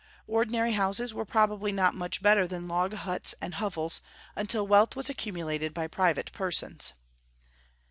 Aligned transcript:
Ordinary 0.25 0.71
houses 0.71 1.13
were 1.13 1.25
probably 1.25 1.71
not 1.71 1.93
much 1.93 2.23
better 2.23 2.47
than 2.47 2.67
log 2.67 2.91
huts 2.93 3.35
and 3.39 3.53
hovels, 3.53 4.01
until 4.35 4.65
wealth 4.65 4.95
was 4.95 5.11
accumulated 5.11 5.75
by 5.75 5.85
private 5.85 6.31
persons. 6.31 6.93